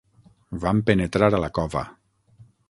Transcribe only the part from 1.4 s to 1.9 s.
la cova.